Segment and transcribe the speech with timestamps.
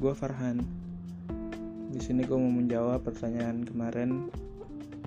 [0.00, 0.64] gue Farhan.
[1.92, 4.32] Di sini gue mau menjawab pertanyaan kemarin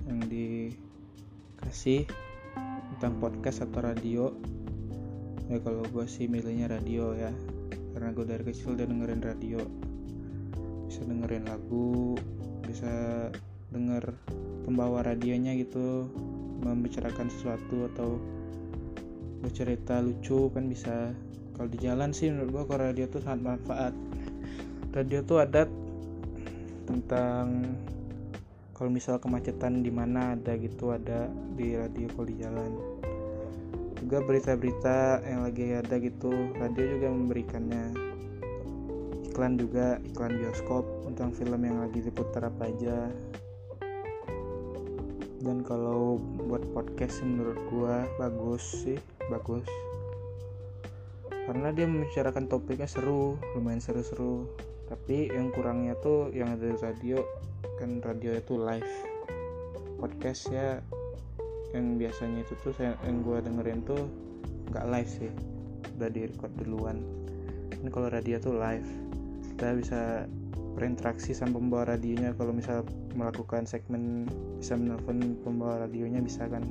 [0.06, 2.06] yang dikasih
[2.94, 4.30] tentang podcast atau radio.
[5.50, 7.34] Ya kalau gue sih milihnya radio ya,
[7.90, 9.58] karena gue dari kecil udah dengerin radio.
[10.86, 12.14] Bisa dengerin lagu,
[12.62, 12.94] bisa
[13.74, 14.14] denger
[14.62, 16.06] pembawa radionya gitu
[16.62, 18.22] membicarakan sesuatu atau
[19.42, 21.10] bercerita lucu kan bisa
[21.58, 23.92] kalau di jalan sih menurut gua kalau radio tuh sangat manfaat
[24.94, 25.66] radio tuh ada
[26.86, 27.66] tentang
[28.78, 31.26] kalau misal kemacetan di mana ada gitu ada
[31.58, 32.72] di radio kalau di jalan.
[33.98, 37.84] Juga berita-berita yang lagi ada gitu radio juga memberikannya.
[39.30, 43.10] Iklan juga iklan bioskop tentang film yang lagi diputar apa aja.
[45.42, 49.66] Dan kalau buat podcast menurut gua bagus sih bagus.
[51.50, 54.48] Karena dia membicarakan topiknya seru lumayan seru-seru
[54.84, 57.18] tapi yang kurangnya tuh yang ada di radio
[57.80, 58.92] kan radio itu live.
[59.98, 60.78] Podcast ya
[61.74, 64.06] yang biasanya itu tuh saya, yang gue dengerin tuh
[64.70, 65.30] nggak live sih.
[65.96, 66.98] Udah di record duluan.
[67.74, 68.86] Ini kalau radio tuh live
[69.54, 70.00] kita bisa
[70.74, 72.34] berinteraksi sama pembawa radionya.
[72.36, 74.26] Kalau misal melakukan segmen
[74.58, 76.66] bisa menelpon pembawa radionya bisa kan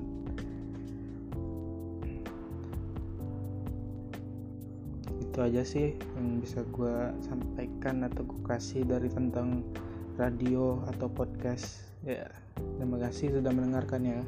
[5.33, 9.65] itu aja sih yang bisa gue sampaikan atau gue kasih dari tentang
[10.13, 11.89] radio atau podcast.
[12.05, 12.29] Ya
[12.77, 14.21] terima kasih sudah mendengarkan ya